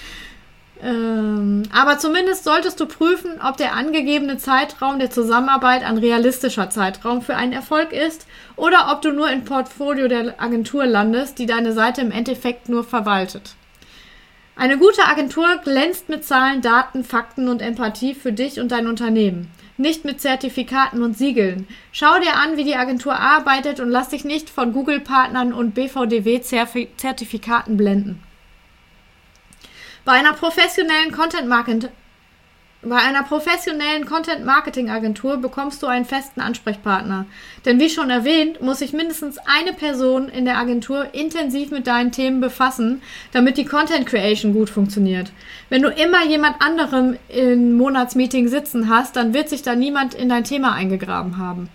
ähm, 0.83 1.63
aber 1.71 1.97
zumindest 1.97 2.43
solltest 2.43 2.77
du 2.77 2.87
prüfen, 2.87 3.39
ob 3.41 3.55
der 3.55 3.73
angegebene 3.73 4.37
Zeitraum 4.37 4.99
der 4.99 5.09
Zusammenarbeit 5.09 5.81
ein 5.83 5.97
realistischer 5.97 6.69
Zeitraum 6.69 7.21
für 7.21 7.37
einen 7.37 7.53
Erfolg 7.53 7.93
ist 7.93 8.27
oder 8.57 8.91
ob 8.91 9.01
du 9.01 9.13
nur 9.13 9.31
im 9.31 9.45
Portfolio 9.45 10.09
der 10.09 10.41
Agentur 10.41 10.85
landest, 10.85 11.39
die 11.39 11.45
deine 11.45 11.71
Seite 11.71 12.01
im 12.01 12.11
Endeffekt 12.11 12.67
nur 12.67 12.83
verwaltet. 12.83 13.55
Eine 14.57 14.77
gute 14.77 15.07
Agentur 15.07 15.47
glänzt 15.63 16.09
mit 16.09 16.25
Zahlen, 16.25 16.61
Daten, 16.61 17.05
Fakten 17.05 17.47
und 17.47 17.61
Empathie 17.61 18.13
für 18.13 18.33
dich 18.33 18.59
und 18.59 18.73
dein 18.73 18.87
Unternehmen. 18.87 19.49
Nicht 19.77 20.03
mit 20.03 20.19
Zertifikaten 20.19 21.01
und 21.01 21.17
Siegeln. 21.17 21.65
Schau 21.93 22.19
dir 22.19 22.35
an, 22.35 22.57
wie 22.57 22.65
die 22.65 22.75
Agentur 22.75 23.17
arbeitet 23.17 23.79
und 23.79 23.89
lass 23.89 24.09
dich 24.09 24.25
nicht 24.25 24.49
von 24.49 24.73
Google-Partnern 24.73 25.53
und 25.53 25.73
BVDW-Zertifikaten 25.73 27.77
blenden. 27.77 28.21
Bei 30.05 30.13
einer 30.13 30.33
professionellen 30.33 31.13
Content 31.13 31.47
Marketing 31.47 31.89
bei 32.85 32.97
einer 32.97 33.23
professionellen 33.23 34.05
Content 34.05 34.43
Marketing 34.43 34.89
Agentur 34.89 35.37
bekommst 35.37 35.81
du 35.81 35.87
einen 35.87 36.03
festen 36.03 36.41
Ansprechpartner. 36.41 37.25
Denn 37.63 37.79
wie 37.79 37.89
schon 37.89 38.09
erwähnt, 38.09 38.61
muss 38.61 38.79
sich 38.79 38.91
mindestens 38.91 39.37
eine 39.37 39.71
Person 39.71 40.27
in 40.27 40.43
der 40.43 40.57
Agentur 40.57 41.13
intensiv 41.13 41.71
mit 41.71 41.87
deinen 41.87 42.11
Themen 42.11 42.41
befassen, 42.41 43.01
damit 43.31 43.57
die 43.57 43.63
Content 43.63 44.05
Creation 44.05 44.51
gut 44.51 44.69
funktioniert. 44.69 45.31
Wenn 45.69 45.81
du 45.81 45.87
immer 45.87 46.25
jemand 46.25 46.61
anderem 46.61 47.17
im 47.29 47.77
Monatsmeeting 47.77 48.49
sitzen 48.49 48.89
hast, 48.89 49.15
dann 49.15 49.33
wird 49.33 49.47
sich 49.47 49.61
da 49.61 49.75
niemand 49.75 50.13
in 50.13 50.27
dein 50.27 50.43
Thema 50.43 50.73
eingegraben 50.73 51.37
haben. 51.37 51.69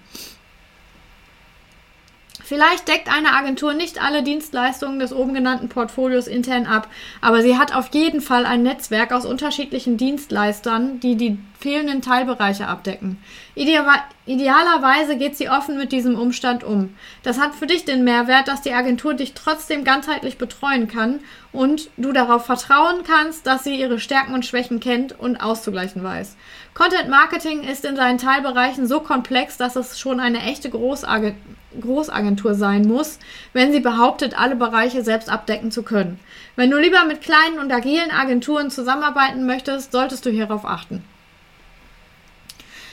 Vielleicht 2.48 2.88
deckt 2.88 3.12
eine 3.12 3.34
Agentur 3.34 3.74
nicht 3.74 4.02
alle 4.02 4.22
Dienstleistungen 4.22 4.98
des 4.98 5.12
oben 5.12 5.34
genannten 5.34 5.68
Portfolios 5.68 6.26
intern 6.26 6.64
ab, 6.64 6.88
aber 7.20 7.42
sie 7.42 7.58
hat 7.58 7.76
auf 7.76 7.92
jeden 7.92 8.22
Fall 8.22 8.46
ein 8.46 8.62
Netzwerk 8.62 9.12
aus 9.12 9.26
unterschiedlichen 9.26 9.98
Dienstleistern, 9.98 10.98
die 10.98 11.16
die 11.16 11.38
fehlenden 11.58 12.02
Teilbereiche 12.02 12.68
abdecken. 12.68 13.18
Idealerweise 13.54 15.16
geht 15.16 15.36
sie 15.36 15.50
offen 15.50 15.76
mit 15.76 15.90
diesem 15.90 16.14
Umstand 16.16 16.62
um. 16.62 16.94
Das 17.24 17.40
hat 17.40 17.54
für 17.54 17.66
dich 17.66 17.84
den 17.84 18.04
Mehrwert, 18.04 18.46
dass 18.46 18.62
die 18.62 18.72
Agentur 18.72 19.14
dich 19.14 19.34
trotzdem 19.34 19.82
ganzheitlich 19.82 20.38
betreuen 20.38 20.86
kann 20.86 21.18
und 21.50 21.90
du 21.96 22.12
darauf 22.12 22.46
vertrauen 22.46 23.02
kannst, 23.04 23.46
dass 23.46 23.64
sie 23.64 23.74
ihre 23.74 23.98
Stärken 23.98 24.34
und 24.34 24.46
Schwächen 24.46 24.78
kennt 24.78 25.18
und 25.18 25.38
auszugleichen 25.38 26.04
weiß. 26.04 26.36
Content 26.74 27.08
Marketing 27.08 27.64
ist 27.64 27.84
in 27.84 27.96
seinen 27.96 28.18
Teilbereichen 28.18 28.86
so 28.86 29.00
komplex, 29.00 29.56
dass 29.56 29.74
es 29.74 29.98
schon 29.98 30.20
eine 30.20 30.42
echte 30.42 30.70
Großagentur 30.70 32.54
sein 32.54 32.82
muss, 32.86 33.18
wenn 33.52 33.72
sie 33.72 33.80
behauptet, 33.80 34.38
alle 34.38 34.54
Bereiche 34.54 35.02
selbst 35.02 35.28
abdecken 35.28 35.72
zu 35.72 35.82
können. 35.82 36.20
Wenn 36.54 36.70
du 36.70 36.78
lieber 36.78 37.04
mit 37.04 37.20
kleinen 37.20 37.58
und 37.58 37.72
agilen 37.72 38.12
Agenturen 38.12 38.70
zusammenarbeiten 38.70 39.44
möchtest, 39.44 39.90
solltest 39.90 40.24
du 40.24 40.30
hierauf 40.30 40.64
achten. 40.64 41.02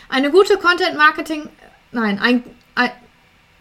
Eine 0.10 0.32
gute 0.32 0.58
Content 0.58 0.98
Marketing, 0.98 1.50
nein, 1.92 2.20
ein, 2.20 2.44
ein 2.76 2.92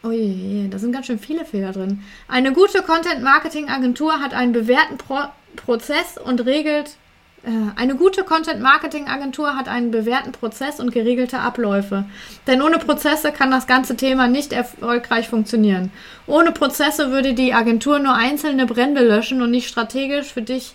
oh 0.03 0.11
je, 0.11 0.69
da 0.69 0.79
sind 0.79 0.93
ganz 0.93 1.07
schön 1.07 1.19
viele 1.19 1.45
Fehler 1.45 1.73
drin. 1.73 2.03
Eine 2.29 2.53
gute 2.53 2.83
Content 2.83 3.23
Marketing 3.23 3.69
Agentur 3.69 4.21
hat 4.21 4.35
einen 4.35 4.53
bewährten 4.53 4.99
Pro 4.99 5.19
Prozess 5.57 6.19
und 6.19 6.45
regelt 6.45 6.97
äh, 7.45 7.51
eine 7.77 7.95
gute 7.95 8.25
Content-Marketing-Agentur 8.25 9.57
hat 9.57 9.69
einen 9.69 9.91
bewährten 9.91 10.33
Prozess 10.33 10.81
und 10.81 10.93
geregelte 10.93 11.41
Abläufe. 11.41 12.05
Denn 12.47 12.63
ohne 12.63 12.79
Prozesse 12.79 13.33
kann 13.33 13.51
das 13.51 13.67
ganze 13.67 13.97
Thema 13.97 14.29
nicht 14.29 14.53
erfolgreich 14.53 15.29
funktionieren. 15.29 15.91
Ohne 16.27 16.53
Prozesse 16.53 17.11
würde 17.11 17.35
die 17.35 17.55
Agentur 17.55 17.99
nur 17.99 18.15
einzelne 18.15 18.67
Brände 18.67 19.07
löschen 19.07 19.43
und 19.43 19.51
nicht 19.51 19.69
strategisch 19.69 20.33
für 20.33 20.43
dich 20.43 20.75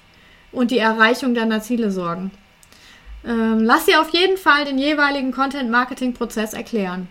und 0.52 0.72
die 0.72 0.78
Erreichung 0.78 1.34
deiner 1.34 1.62
Ziele 1.62 1.92
sorgen. 1.92 2.32
Ähm, 3.26 3.64
lass 3.64 3.86
dir 3.86 4.02
auf 4.02 4.10
jeden 4.10 4.38
Fall 4.38 4.66
den 4.66 4.78
jeweiligen 4.78 5.32
Content-Marketing-Prozess 5.32 6.54
erklären. 6.54 7.08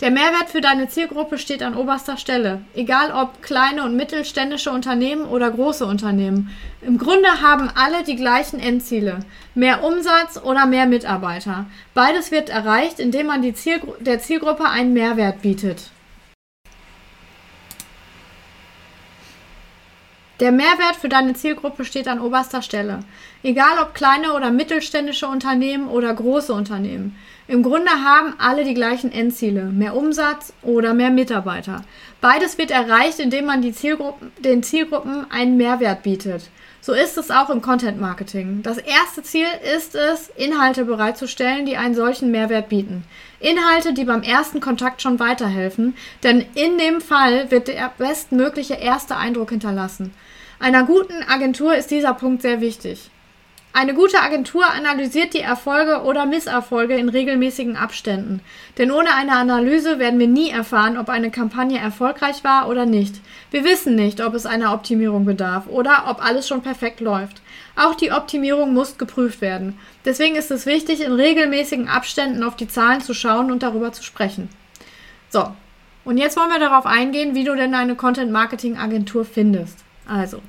Der 0.00 0.10
Mehrwert 0.10 0.50
für 0.50 0.60
deine 0.60 0.88
Zielgruppe 0.88 1.38
steht 1.38 1.62
an 1.62 1.76
oberster 1.76 2.16
Stelle, 2.16 2.62
egal 2.74 3.12
ob 3.12 3.42
kleine 3.42 3.84
und 3.84 3.96
mittelständische 3.96 4.72
Unternehmen 4.72 5.24
oder 5.24 5.50
große 5.50 5.86
Unternehmen. 5.86 6.50
Im 6.82 6.98
Grunde 6.98 7.40
haben 7.40 7.70
alle 7.74 8.02
die 8.02 8.16
gleichen 8.16 8.58
Endziele, 8.58 9.20
mehr 9.54 9.84
Umsatz 9.84 10.40
oder 10.42 10.66
mehr 10.66 10.86
Mitarbeiter. 10.86 11.66
Beides 11.94 12.32
wird 12.32 12.50
erreicht, 12.50 12.98
indem 12.98 13.28
man 13.28 13.42
Zielgru 13.54 13.94
der 14.00 14.18
Zielgruppe 14.18 14.68
einen 14.68 14.94
Mehrwert 14.94 15.42
bietet. 15.42 15.90
Der 20.40 20.50
Mehrwert 20.50 20.96
für 20.96 21.08
deine 21.08 21.34
Zielgruppe 21.34 21.84
steht 21.84 22.08
an 22.08 22.20
oberster 22.20 22.60
Stelle. 22.60 23.00
Egal 23.44 23.78
ob 23.80 23.94
kleine 23.94 24.32
oder 24.32 24.50
mittelständische 24.50 25.28
Unternehmen 25.28 25.86
oder 25.86 26.12
große 26.12 26.52
Unternehmen. 26.52 27.16
Im 27.46 27.62
Grunde 27.62 27.90
haben 27.90 28.34
alle 28.38 28.64
die 28.64 28.74
gleichen 28.74 29.12
Endziele, 29.12 29.66
mehr 29.66 29.94
Umsatz 29.94 30.52
oder 30.62 30.92
mehr 30.92 31.10
Mitarbeiter. 31.10 31.84
Beides 32.20 32.58
wird 32.58 32.72
erreicht, 32.72 33.20
indem 33.20 33.44
man 33.44 33.62
Zielgruppen, 33.72 34.32
den 34.38 34.64
Zielgruppen 34.64 35.30
einen 35.30 35.56
Mehrwert 35.56 36.02
bietet. 36.02 36.50
So 36.84 36.92
ist 36.92 37.16
es 37.16 37.30
auch 37.30 37.48
im 37.48 37.62
Content 37.62 37.98
Marketing. 37.98 38.60
Das 38.62 38.76
erste 38.76 39.22
Ziel 39.22 39.46
ist 39.74 39.94
es, 39.94 40.28
Inhalte 40.36 40.84
bereitzustellen, 40.84 41.64
die 41.64 41.78
einen 41.78 41.94
solchen 41.94 42.30
Mehrwert 42.30 42.68
bieten. 42.68 43.04
Inhalte, 43.40 43.94
die 43.94 44.04
beim 44.04 44.22
ersten 44.22 44.60
Kontakt 44.60 45.00
schon 45.00 45.18
weiterhelfen, 45.18 45.96
denn 46.22 46.44
in 46.54 46.76
dem 46.76 47.00
Fall 47.00 47.50
wird 47.50 47.68
der 47.68 47.90
bestmögliche 47.96 48.74
erste 48.74 49.16
Eindruck 49.16 49.48
hinterlassen. 49.48 50.12
Einer 50.60 50.84
guten 50.84 51.22
Agentur 51.26 51.74
ist 51.74 51.90
dieser 51.90 52.12
Punkt 52.12 52.42
sehr 52.42 52.60
wichtig. 52.60 53.10
Eine 53.76 53.92
gute 53.92 54.20
Agentur 54.20 54.64
analysiert 54.64 55.34
die 55.34 55.40
Erfolge 55.40 56.04
oder 56.04 56.26
Misserfolge 56.26 56.94
in 56.94 57.08
regelmäßigen 57.08 57.76
Abständen. 57.76 58.40
Denn 58.78 58.92
ohne 58.92 59.12
eine 59.16 59.32
Analyse 59.32 59.98
werden 59.98 60.20
wir 60.20 60.28
nie 60.28 60.50
erfahren, 60.50 60.96
ob 60.96 61.08
eine 61.08 61.32
Kampagne 61.32 61.80
erfolgreich 61.80 62.44
war 62.44 62.68
oder 62.68 62.86
nicht. 62.86 63.20
Wir 63.50 63.64
wissen 63.64 63.96
nicht, 63.96 64.24
ob 64.24 64.34
es 64.34 64.46
einer 64.46 64.72
Optimierung 64.72 65.24
bedarf 65.24 65.66
oder 65.66 66.04
ob 66.06 66.24
alles 66.24 66.46
schon 66.46 66.62
perfekt 66.62 67.00
läuft. 67.00 67.42
Auch 67.74 67.96
die 67.96 68.12
Optimierung 68.12 68.74
muss 68.74 68.96
geprüft 68.96 69.40
werden. 69.40 69.76
Deswegen 70.04 70.36
ist 70.36 70.52
es 70.52 70.66
wichtig, 70.66 71.00
in 71.00 71.10
regelmäßigen 71.12 71.88
Abständen 71.88 72.44
auf 72.44 72.54
die 72.54 72.68
Zahlen 72.68 73.00
zu 73.00 73.12
schauen 73.12 73.50
und 73.50 73.64
darüber 73.64 73.90
zu 73.90 74.04
sprechen. 74.04 74.50
So, 75.30 75.48
und 76.04 76.18
jetzt 76.18 76.36
wollen 76.36 76.52
wir 76.52 76.60
darauf 76.60 76.86
eingehen, 76.86 77.34
wie 77.34 77.42
du 77.42 77.56
denn 77.56 77.74
eine 77.74 77.96
Content-Marketing-Agentur 77.96 79.24
findest. 79.24 79.78
Also, 80.06 80.42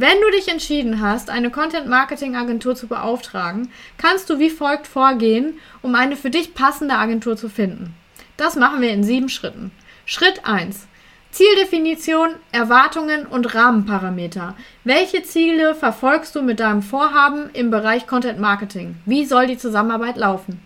wenn 0.00 0.20
du 0.20 0.30
dich 0.30 0.46
entschieden 0.46 1.00
hast, 1.00 1.28
eine 1.28 1.50
Content-Marketing-Agentur 1.50 2.76
zu 2.76 2.86
beauftragen, 2.86 3.68
kannst 3.96 4.30
du 4.30 4.38
wie 4.38 4.48
folgt 4.48 4.86
vorgehen, 4.86 5.58
um 5.82 5.96
eine 5.96 6.14
für 6.14 6.30
dich 6.30 6.54
passende 6.54 6.94
Agentur 6.94 7.36
zu 7.36 7.48
finden. 7.48 7.96
Das 8.36 8.54
machen 8.54 8.80
wir 8.80 8.90
in 8.90 9.02
sieben 9.02 9.28
Schritten. 9.28 9.72
Schritt 10.06 10.42
1. 10.44 10.86
Zieldefinition, 11.32 12.30
Erwartungen 12.52 13.26
und 13.26 13.56
Rahmenparameter. 13.56 14.54
Welche 14.84 15.24
Ziele 15.24 15.74
verfolgst 15.74 16.36
du 16.36 16.42
mit 16.42 16.60
deinem 16.60 16.82
Vorhaben 16.82 17.50
im 17.52 17.72
Bereich 17.72 18.06
Content 18.06 18.38
Marketing? 18.38 18.94
Wie 19.04 19.24
soll 19.24 19.48
die 19.48 19.58
Zusammenarbeit 19.58 20.16
laufen? 20.16 20.62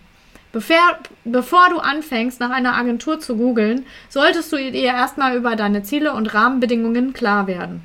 Bevor, 0.51 1.69
du 1.71 1.79
anfängst, 1.79 2.39
nach 2.39 2.51
einer 2.51 2.75
Agentur 2.75 3.19
zu 3.19 3.35
googeln, 3.35 3.87
solltest 4.09 4.53
du 4.53 4.57
dir 4.57 4.83
erstmal 4.83 5.35
über 5.35 5.55
deine 5.55 5.81
Ziele 5.81 6.13
und 6.13 6.35
Rahmenbedingungen 6.35 7.13
klar 7.13 7.47
werden. 7.47 7.81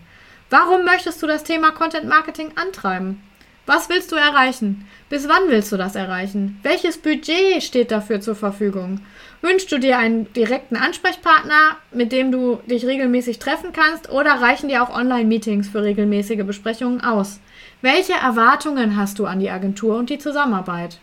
Warum 0.51 0.85
möchtest 0.85 1.23
du 1.23 1.27
das 1.27 1.45
Thema 1.45 1.73
Content 1.73 2.09
Marketing 2.09 2.53
antreiben? 2.57 3.23
Was 3.67 3.91
willst 3.91 4.13
du 4.13 4.17
erreichen? 4.17 4.89
Bis 5.11 5.29
wann 5.29 5.49
willst 5.49 5.71
du 5.71 5.77
das 5.77 5.95
erreichen? 5.95 6.59
Welches 6.63 6.97
Budget 6.97 7.63
steht 7.63 7.91
dafür 7.91 8.23
zur 8.23 8.35
Verfügung? 8.35 9.03
Wünschst 9.43 9.71
du 9.71 9.79
dir 9.79 9.99
einen 9.99 10.33
direkten 10.33 10.77
Ansprechpartner, 10.77 11.77
mit 11.93 12.13
dem 12.13 12.33
du 12.33 12.61
dich 12.67 12.87
regelmäßig 12.87 13.39
treffen 13.39 13.75
kannst, 13.75 14.11
oder 14.11 14.41
reichen 14.41 14.71
dir 14.71 14.83
auch 14.83 14.89
Online-Meetings 14.89 15.69
für 15.69 15.83
regelmäßige 15.83 16.45
Besprechungen 16.45 17.03
aus? 17.03 17.41
Welche 17.83 18.15
Erwartungen 18.15 18.97
hast 18.97 19.19
du 19.19 19.27
an 19.27 19.41
die 19.41 19.51
Agentur 19.51 19.99
und 19.99 20.09
die 20.09 20.19
Zusammenarbeit? 20.19 20.99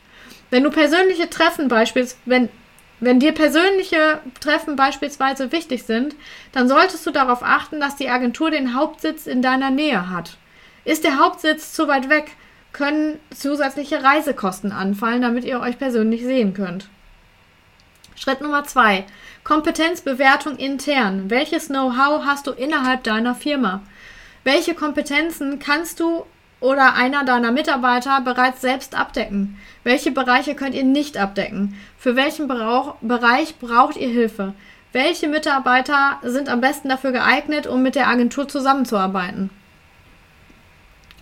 Wenn 0.50 0.64
du 0.64 0.72
persönliche 0.72 1.30
Treffen 1.30 1.68
beispielsweise, 1.68 2.18
wenn 2.26 2.50
wenn 3.00 3.20
dir 3.20 3.34
persönliche 3.34 4.22
Treffen 4.40 4.76
beispielsweise 4.76 5.52
wichtig 5.52 5.84
sind, 5.84 6.16
dann 6.52 6.68
solltest 6.68 7.06
du 7.06 7.12
darauf 7.12 7.44
achten, 7.44 7.80
dass 7.80 7.96
die 7.96 8.10
Agentur 8.10 8.52
den 8.52 8.74
Hauptsitz 8.74 9.28
in 9.28 9.42
deiner 9.42 9.70
Nähe 9.70 10.10
hat. 10.10 10.38
Ist 10.86 11.04
der 11.04 11.20
Hauptsitz 11.20 11.74
zu 11.74 11.88
weit 11.88 12.10
weg, 12.10 12.32
können 12.72 13.20
zusätzliche 13.34 14.04
Reisekosten 14.04 14.72
anfallen, 14.72 15.22
damit 15.22 15.46
ihr 15.46 15.60
euch 15.60 15.78
persönlich 15.78 16.24
sehen 16.24 16.54
könnt. 16.54 16.90
Schritt 18.16 18.42
Nummer 18.42 18.64
zwei: 18.64 19.06
Kompetenzbewertung 19.44 20.58
intern. 20.58 21.30
Welches 21.30 21.68
Know-how 21.68 22.26
hast 22.26 22.48
du 22.48 22.52
innerhalb 22.52 23.04
deiner 23.04 23.36
Firma? 23.36 23.82
Welche 24.44 24.74
Kompetenzen 24.74 25.60
kannst 25.60 26.00
du 26.00 26.26
oder 26.60 26.96
einer 26.96 27.24
deiner 27.24 27.52
Mitarbeiter 27.52 28.22
bereits 28.22 28.62
selbst 28.62 28.96
abdecken? 28.96 29.58
Welche 29.84 30.12
Bereiche 30.12 30.56
könnt 30.56 30.76
ihr 30.76 30.84
nicht 30.84 31.18
abdecken? 31.18 31.80
Für 31.98 32.16
welchen 32.16 32.48
Brauch, 32.48 32.96
Bereich 33.02 33.58
braucht 33.60 33.98
ihr 33.98 34.10
Hilfe? 34.10 34.54
Welche 34.92 35.28
Mitarbeiter 35.28 36.20
sind 36.24 36.48
am 36.48 36.62
besten 36.62 36.90
dafür 36.90 37.12
geeignet, 37.12 37.68
um 37.68 37.82
mit 37.82 37.96
der 37.96 38.08
Agentur 38.08 38.48
zusammenzuarbeiten? 38.48 39.50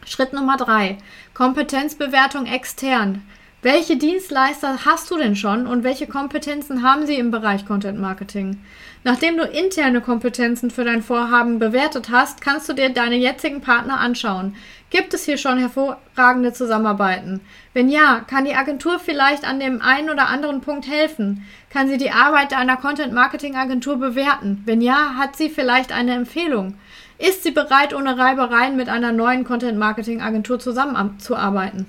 Schritt 0.05 0.33
Nummer 0.33 0.57
drei: 0.57 0.97
Kompetenzbewertung 1.33 2.45
extern. 2.45 3.23
Welche 3.63 3.95
Dienstleister 3.95 4.79
hast 4.83 5.09
du 5.09 5.17
denn 5.17 5.37
schon 5.37 5.67
und 5.67 5.85
welche 5.85 6.05
Kompetenzen 6.05 6.83
haben 6.83 7.05
sie 7.07 7.15
im 7.15 7.31
Bereich 7.31 7.65
Content 7.65 7.97
Marketing? 7.97 8.57
Nachdem 9.05 9.37
du 9.37 9.43
interne 9.43 10.01
Kompetenzen 10.01 10.69
für 10.69 10.83
dein 10.83 11.01
Vorhaben 11.01 11.59
bewertet 11.59 12.09
hast, 12.11 12.41
kannst 12.41 12.67
du 12.67 12.73
dir 12.73 12.89
deine 12.89 13.15
jetzigen 13.15 13.61
Partner 13.61 14.01
anschauen. 14.01 14.57
Gibt 14.89 15.13
es 15.13 15.23
hier 15.23 15.37
schon 15.37 15.59
hervorragende 15.59 16.51
Zusammenarbeiten? 16.51 17.39
Wenn 17.73 17.87
ja, 17.87 18.19
kann 18.27 18.43
die 18.43 18.53
Agentur 18.53 18.99
vielleicht 18.99 19.47
an 19.47 19.61
dem 19.61 19.81
einen 19.81 20.09
oder 20.09 20.27
anderen 20.27 20.59
Punkt 20.59 20.85
helfen? 20.85 21.47
Kann 21.69 21.87
sie 21.87 21.97
die 21.97 22.11
Arbeit 22.11 22.51
deiner 22.51 22.75
Content 22.75 23.13
Marketing 23.13 23.55
Agentur 23.55 23.95
bewerten? 23.95 24.61
Wenn 24.65 24.81
ja, 24.81 25.13
hat 25.15 25.37
sie 25.37 25.49
vielleicht 25.49 25.93
eine 25.93 26.15
Empfehlung? 26.15 26.73
Ist 27.17 27.43
sie 27.43 27.51
bereit, 27.51 27.93
ohne 27.93 28.17
Reibereien 28.17 28.75
mit 28.75 28.89
einer 28.89 29.13
neuen 29.13 29.45
Content 29.45 29.79
Marketing 29.79 30.21
Agentur 30.21 30.59
zusammenzuarbeiten? 30.59 31.85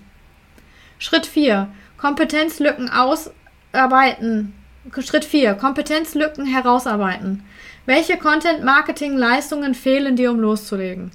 Schritt 0.98 1.26
4. 1.26 1.68
Kompetenzlücken 1.96 2.90
ausarbeiten. 2.90 4.54
Schritt 5.00 5.24
4. 5.24 5.54
Kompetenzlücken 5.54 6.46
herausarbeiten. 6.46 7.44
Welche 7.86 8.16
Content-Marketing-Leistungen 8.16 9.74
fehlen 9.74 10.16
dir, 10.16 10.30
um 10.30 10.40
loszulegen? 10.40 11.10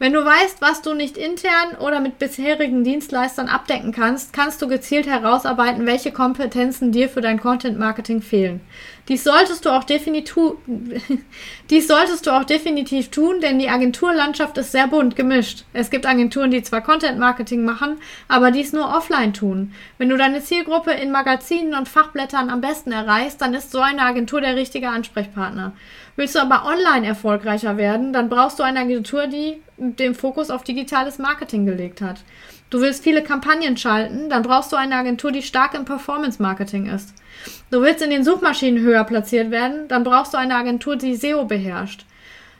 Wenn 0.00 0.12
du 0.12 0.24
weißt, 0.24 0.60
was 0.60 0.82
du 0.82 0.92
nicht 0.92 1.16
intern 1.16 1.76
oder 1.78 2.00
mit 2.00 2.18
bisherigen 2.18 2.82
Dienstleistern 2.82 3.48
abdecken 3.48 3.92
kannst, 3.92 4.32
kannst 4.32 4.60
du 4.60 4.66
gezielt 4.66 5.06
herausarbeiten, 5.06 5.86
welche 5.86 6.10
Kompetenzen 6.10 6.90
dir 6.90 7.08
für 7.08 7.20
dein 7.20 7.38
Content 7.38 7.78
Marketing 7.78 8.20
fehlen. 8.20 8.60
Dies 9.08 9.22
solltest 9.22 9.64
du 9.64 9.70
auch 9.70 9.84
definitiv, 9.84 10.54
dies 11.70 11.86
solltest 11.86 12.26
du 12.26 12.32
auch 12.32 12.44
definitiv 12.44 13.10
tun, 13.10 13.40
denn 13.40 13.58
die 13.60 13.68
Agenturlandschaft 13.68 14.58
ist 14.58 14.72
sehr 14.72 14.88
bunt 14.88 15.14
gemischt. 15.14 15.64
Es 15.72 15.90
gibt 15.90 16.06
Agenturen, 16.06 16.50
die 16.50 16.62
zwar 16.62 16.80
Content 16.80 17.18
Marketing 17.18 17.64
machen, 17.64 17.98
aber 18.26 18.50
dies 18.50 18.72
nur 18.72 18.88
offline 18.96 19.32
tun. 19.32 19.74
Wenn 19.98 20.08
du 20.08 20.16
deine 20.16 20.42
Zielgruppe 20.42 20.90
in 20.90 21.12
Magazinen 21.12 21.74
und 21.74 21.88
Fachblättern 21.88 22.50
am 22.50 22.60
besten 22.62 22.90
erreichst, 22.90 23.40
dann 23.40 23.54
ist 23.54 23.70
so 23.70 23.80
eine 23.80 24.02
Agentur 24.02 24.40
der 24.40 24.56
richtige 24.56 24.88
Ansprechpartner. 24.88 25.72
Willst 26.16 26.36
du 26.36 26.40
aber 26.40 26.64
online 26.64 27.06
erfolgreicher 27.06 27.76
werden, 27.76 28.12
dann 28.12 28.28
brauchst 28.28 28.58
du 28.58 28.62
eine 28.62 28.80
Agentur, 28.80 29.26
die 29.26 29.60
den 29.76 30.14
Fokus 30.14 30.50
auf 30.50 30.62
digitales 30.62 31.18
Marketing 31.18 31.66
gelegt 31.66 32.00
hat. 32.00 32.22
Du 32.70 32.80
willst 32.80 33.02
viele 33.02 33.22
Kampagnen 33.22 33.76
schalten, 33.76 34.30
dann 34.30 34.42
brauchst 34.42 34.72
du 34.72 34.76
eine 34.76 34.94
Agentur, 34.94 35.32
die 35.32 35.42
stark 35.42 35.74
im 35.74 35.84
Performance 35.84 36.40
Marketing 36.40 36.86
ist. 36.86 37.14
Du 37.70 37.82
willst 37.82 38.02
in 38.02 38.10
den 38.10 38.24
Suchmaschinen 38.24 38.82
höher 38.82 39.04
platziert 39.04 39.50
werden, 39.50 39.88
dann 39.88 40.04
brauchst 40.04 40.34
du 40.34 40.38
eine 40.38 40.54
Agentur, 40.54 40.96
die 40.96 41.16
SEO 41.16 41.44
beherrscht. 41.44 42.06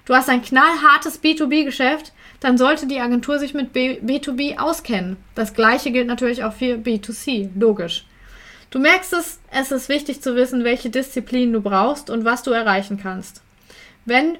Du 0.04 0.14
hast 0.14 0.28
ein 0.28 0.42
knallhartes 0.42 1.22
B2B-Geschäft, 1.22 2.12
dann 2.40 2.58
sollte 2.58 2.86
die 2.86 3.00
Agentur 3.00 3.38
sich 3.38 3.54
mit 3.54 3.72
B 3.72 4.00
2 4.20 4.32
b 4.32 4.58
auskennen. 4.58 5.16
Das 5.34 5.54
gleiche 5.54 5.92
gilt 5.92 6.08
natürlich 6.08 6.44
auch 6.44 6.52
für 6.52 6.74
B2C, 6.74 7.50
logisch. 7.58 8.04
Du 8.74 8.80
merkst 8.80 9.12
es, 9.12 9.38
es 9.52 9.70
ist 9.70 9.88
wichtig 9.88 10.20
zu 10.20 10.34
wissen, 10.34 10.64
welche 10.64 10.90
Disziplinen 10.90 11.52
du 11.52 11.60
brauchst 11.60 12.10
und 12.10 12.24
was 12.24 12.42
du 12.42 12.50
erreichen 12.50 12.98
kannst. 13.00 13.40
Wenn, 14.04 14.36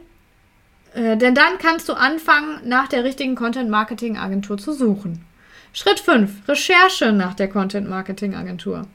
äh, 0.93 1.17
denn 1.17 1.37
dann 1.37 1.59
kannst 1.59 1.88
du 1.88 1.93
anfangen, 1.93 2.59
nach 2.64 2.88
der 2.88 3.05
richtigen 3.05 3.37
Content-Marketing-Agentur 3.37 4.59
zu 4.59 4.73
suchen. 4.73 5.25
Schritt 5.73 6.00
5. 6.00 6.49
Recherche 6.49 7.12
nach 7.12 7.35
der 7.35 7.49
Content-Marketing-Agentur. 7.49 8.88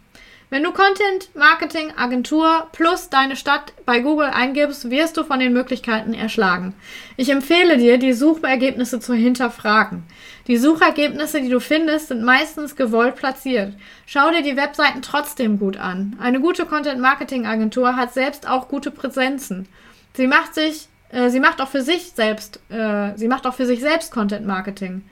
Wenn 0.52 0.64
du 0.64 0.72
Content 0.72 1.30
Marketing 1.36 1.94
Agentur 1.96 2.70
plus 2.72 3.10
deine 3.10 3.36
Stadt 3.36 3.72
bei 3.86 4.00
Google 4.00 4.32
eingibst, 4.34 4.90
wirst 4.90 5.16
du 5.16 5.24
von 5.24 5.40
den 5.40 5.54
Möglichkeiten 5.54 6.16
erschlagen. 6.16 6.74
Ich 7.18 7.30
empfehle 7.30 7.78
dir, 7.78 8.00
die 8.00 8.14
Suchergebnisse 8.14 9.00
zu 9.00 9.14
hinterfragen. 9.14 10.02
Die 10.48 10.58
Suchergebnisse, 10.58 11.42
die 11.42 11.50
du 11.50 11.60
findest, 11.60 12.08
sind 12.08 12.24
meistens 12.24 12.76
gewollt 12.76 13.16
platziert. 13.16 13.76
Schau 14.08 14.32
dir 14.32 14.42
die 14.42 14.58
Webseiten 14.58 15.04
trotzdem 15.04 15.60
gut 15.60 15.78
an. 15.78 16.16
Eine 16.20 16.40
gute 16.40 16.66
Content 16.66 17.00
Marketing 17.00 17.46
Agentur 17.46 17.96
hat 17.96 18.16
selbst 18.16 18.50
auch 18.50 18.70
gute 18.70 18.90
Präsenzen. 18.90 19.68
Sie 20.14 20.26
macht 20.26 20.56
sich, 20.56 20.88
äh, 21.10 21.30
sie 21.30 21.40
macht 21.40 21.62
auch 21.62 21.70
für 21.70 21.84
sich 21.84 22.14
selbst, 22.16 22.60
äh, 22.70 23.16
sie 23.16 23.28
macht 23.28 23.46
auch 23.46 23.54
für 23.54 23.68
sich 23.68 23.82
selbst 23.82 24.12
Content 24.12 24.48
Marketing. 24.48 25.04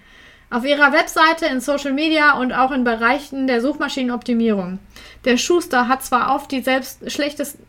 Auf 0.49 0.63
ihrer 0.65 0.93
Webseite, 0.93 1.45
in 1.47 1.59
Social 1.59 1.93
Media 1.93 2.39
und 2.39 2.53
auch 2.53 2.71
in 2.71 2.83
Bereichen 2.83 3.47
der 3.47 3.61
Suchmaschinenoptimierung. 3.61 4.79
Der 5.25 5.37
Schuster 5.37 5.87
hat 5.87 6.03
zwar 6.03 6.35
oft 6.35 6.51
die 6.51 6.61
selbst 6.61 7.11
schlechtesten 7.11 7.67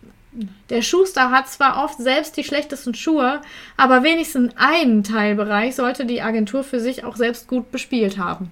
der 0.70 0.82
Schuster 0.82 1.30
hat 1.30 1.49
zwar 1.49 1.82
oft 1.85 1.99
selbst 1.99 2.37
die 2.37 2.44
schlechtesten 2.44 2.94
Schuhe, 2.94 3.40
aber 3.76 4.02
wenigstens 4.02 4.52
einen 4.56 5.02
Teilbereich 5.02 5.75
sollte 5.75 6.04
die 6.04 6.23
Agentur 6.23 6.62
für 6.62 6.80
sich 6.80 7.02
auch 7.02 7.16
selbst 7.16 7.49
gut 7.49 7.73
bespielt 7.73 8.18
haben. 8.18 8.50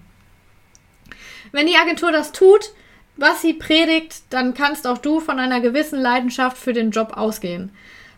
Wenn 1.53 1.67
die 1.67 1.77
Agentur 1.77 2.11
das 2.11 2.33
tut, 2.33 2.73
was 3.17 3.41
sie 3.41 3.53
predigt, 3.53 4.23
dann 4.31 4.55
kannst 4.55 4.87
auch 4.87 4.99
du 4.99 5.21
von 5.21 5.39
einer 5.39 5.61
gewissen 5.61 6.01
Leidenschaft 6.01 6.59
für 6.59 6.73
den 6.73 6.91
Job 6.91 7.17
ausgehen. 7.17 7.71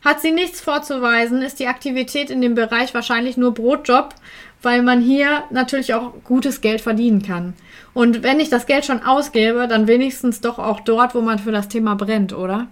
Hat 0.05 0.21
sie 0.21 0.31
nichts 0.31 0.61
vorzuweisen, 0.61 1.43
ist 1.43 1.59
die 1.59 1.67
Aktivität 1.67 2.31
in 2.31 2.41
dem 2.41 2.55
Bereich 2.55 2.95
wahrscheinlich 2.95 3.37
nur 3.37 3.53
Brotjob, 3.53 4.15
weil 4.63 4.83
man 4.83 5.01
hier 5.01 5.45
natürlich 5.51 5.95
auch 5.95 6.15
gutes 6.25 6.61
Geld 6.61 6.81
verdienen 6.81 7.23
kann. 7.23 7.55
Und 7.95 8.23
wenn 8.23 8.41
ich 8.41 8.51
das 8.51 8.67
Geld 8.67 8.85
schon 8.85 9.03
ausgebe, 9.03 9.69
dann 9.69 9.87
wenigstens 9.87 10.41
doch 10.41 10.59
auch 10.59 10.81
dort, 10.81 11.15
wo 11.15 11.21
man 11.21 11.39
für 11.39 11.53
das 11.53 11.69
Thema 11.69 11.95
brennt, 11.95 12.33
oder? 12.33 12.69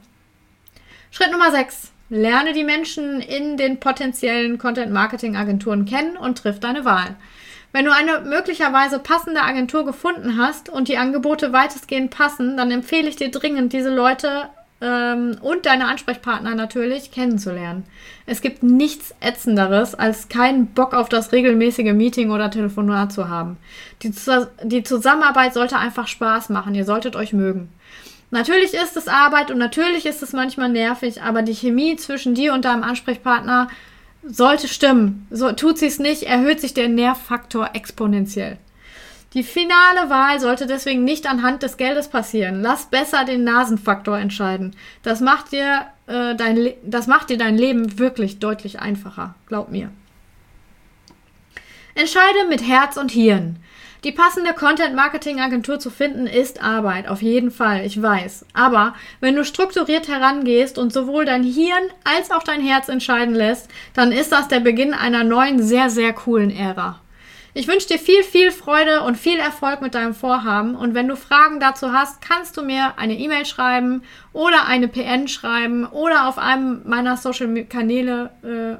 Schritt 1.10 1.32
Nummer 1.32 1.50
6. 1.50 1.92
Lerne 2.08 2.52
die 2.52 2.64
Menschen 2.64 3.20
in 3.20 3.56
den 3.56 3.80
potenziellen 3.80 4.58
Content-Marketing-Agenturen 4.58 5.84
kennen 5.84 6.16
und 6.16 6.38
triff 6.38 6.60
deine 6.60 6.84
Wahl. 6.84 7.16
Wenn 7.72 7.84
du 7.84 7.92
eine 7.92 8.20
möglicherweise 8.20 8.98
passende 8.98 9.42
Agentur 9.42 9.84
gefunden 9.84 10.38
hast 10.38 10.68
und 10.68 10.88
die 10.88 10.98
Angebote 10.98 11.52
weitestgehend 11.52 12.10
passen, 12.10 12.56
dann 12.56 12.70
empfehle 12.70 13.08
ich 13.08 13.16
dir 13.16 13.30
dringend, 13.30 13.72
diese 13.72 13.94
Leute 13.94 14.48
ähm, 14.80 15.38
und 15.40 15.66
deine 15.66 15.86
Ansprechpartner 15.86 16.54
natürlich 16.54 17.10
kennenzulernen. 17.10 17.84
Es 18.26 18.40
gibt 18.40 18.62
nichts 18.62 19.14
Ätzenderes, 19.20 19.94
als 19.94 20.28
keinen 20.28 20.66
Bock 20.66 20.92
auf 20.92 21.08
das 21.08 21.32
regelmäßige 21.32 21.92
Meeting 21.92 22.30
oder 22.30 22.50
Telefonat 22.50 23.12
zu 23.12 23.28
haben. 23.28 23.56
Die, 24.02 24.12
die 24.64 24.82
Zusammenarbeit 24.82 25.54
sollte 25.54 25.78
einfach 25.78 26.06
Spaß 26.06 26.50
machen. 26.50 26.74
Ihr 26.74 26.84
solltet 26.84 27.16
euch 27.16 27.32
mögen. 27.32 27.70
Natürlich 28.30 28.74
ist 28.74 28.96
es 28.96 29.08
Arbeit 29.08 29.50
und 29.50 29.58
natürlich 29.58 30.04
ist 30.04 30.22
es 30.22 30.32
manchmal 30.32 30.68
nervig, 30.68 31.22
aber 31.22 31.42
die 31.42 31.54
Chemie 31.54 31.96
zwischen 31.96 32.34
dir 32.34 32.52
und 32.52 32.64
deinem 32.64 32.82
Ansprechpartner 32.82 33.68
sollte 34.24 34.68
stimmen. 34.68 35.26
So, 35.30 35.52
tut 35.52 35.78
sie 35.78 35.86
es 35.86 35.98
nicht, 35.98 36.24
erhöht 36.24 36.60
sich 36.60 36.74
der 36.74 36.88
Nervfaktor 36.88 37.70
exponentiell. 37.74 38.58
Die 39.34 39.42
finale 39.42 40.08
Wahl 40.08 40.40
sollte 40.40 40.66
deswegen 40.66 41.04
nicht 41.04 41.28
anhand 41.28 41.62
des 41.62 41.76
Geldes 41.76 42.08
passieren. 42.08 42.62
Lass 42.62 42.86
besser 42.86 43.24
den 43.24 43.44
Nasenfaktor 43.44 44.18
entscheiden. 44.18 44.74
Das 45.02 45.20
macht 45.20 45.52
dir, 45.52 45.86
äh, 46.06 46.34
dein, 46.34 46.72
das 46.84 47.06
macht 47.06 47.30
dir 47.30 47.36
dein 47.36 47.58
Leben 47.58 47.98
wirklich 47.98 48.38
deutlich 48.38 48.80
einfacher. 48.80 49.34
Glaub 49.46 49.70
mir. 49.70 49.90
Entscheide 51.94 52.46
mit 52.48 52.66
Herz 52.66 52.96
und 52.96 53.10
Hirn. 53.10 53.56
Die 54.04 54.12
passende 54.12 54.52
Content-Marketing-Agentur 54.52 55.80
zu 55.80 55.90
finden 55.90 56.26
ist 56.26 56.62
Arbeit, 56.62 57.08
auf 57.08 57.22
jeden 57.22 57.50
Fall, 57.50 57.84
ich 57.84 58.00
weiß. 58.00 58.46
Aber 58.52 58.94
wenn 59.20 59.34
du 59.34 59.44
strukturiert 59.44 60.06
herangehst 60.06 60.78
und 60.78 60.92
sowohl 60.92 61.24
dein 61.24 61.42
Hirn 61.42 61.82
als 62.04 62.30
auch 62.30 62.42
dein 62.42 62.60
Herz 62.60 62.88
entscheiden 62.88 63.34
lässt, 63.34 63.68
dann 63.94 64.12
ist 64.12 64.30
das 64.30 64.48
der 64.48 64.60
Beginn 64.60 64.94
einer 64.94 65.24
neuen, 65.24 65.62
sehr, 65.62 65.90
sehr 65.90 66.12
coolen 66.12 66.50
Ära. 66.50 67.00
Ich 67.58 67.68
wünsche 67.68 67.88
dir 67.88 67.98
viel, 67.98 68.22
viel 68.22 68.50
Freude 68.50 69.00
und 69.00 69.16
viel 69.16 69.38
Erfolg 69.38 69.80
mit 69.80 69.94
deinem 69.94 70.12
Vorhaben. 70.12 70.74
Und 70.74 70.92
wenn 70.92 71.08
du 71.08 71.16
Fragen 71.16 71.58
dazu 71.58 71.90
hast, 71.90 72.20
kannst 72.20 72.54
du 72.58 72.62
mir 72.62 72.98
eine 72.98 73.14
E-Mail 73.14 73.46
schreiben 73.46 74.02
oder 74.34 74.66
eine 74.66 74.88
PN 74.88 75.26
schreiben 75.26 75.86
oder 75.86 76.28
auf 76.28 76.36
einem 76.36 76.82
meiner 76.84 77.16
Social 77.16 77.64
Kanäle 77.64 78.30
äh, 78.42 78.76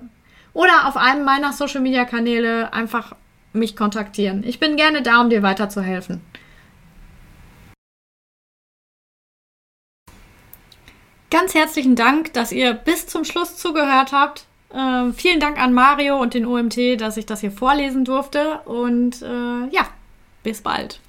oder 0.52 0.88
auf 0.88 0.98
einem 0.98 1.24
meiner 1.24 1.54
Social 1.54 1.80
Media 1.80 2.04
Kanäle 2.04 2.70
einfach 2.74 3.16
mich 3.54 3.76
kontaktieren. 3.76 4.44
Ich 4.44 4.60
bin 4.60 4.76
gerne 4.76 5.00
da, 5.00 5.22
um 5.22 5.30
dir 5.30 5.42
weiterzuhelfen. 5.42 6.20
Ganz 11.30 11.54
herzlichen 11.54 11.96
Dank, 11.96 12.34
dass 12.34 12.52
ihr 12.52 12.74
bis 12.74 13.06
zum 13.06 13.24
Schluss 13.24 13.56
zugehört 13.56 14.12
habt. 14.12 14.44
Äh, 14.76 15.12
vielen 15.14 15.40
Dank 15.40 15.58
an 15.58 15.72
Mario 15.72 16.20
und 16.20 16.34
den 16.34 16.44
OMT, 16.44 17.00
dass 17.00 17.16
ich 17.16 17.24
das 17.24 17.40
hier 17.40 17.50
vorlesen 17.50 18.04
durfte. 18.04 18.60
Und 18.66 19.22
äh, 19.22 19.68
ja, 19.70 19.88
bis 20.42 20.60
bald. 20.60 21.00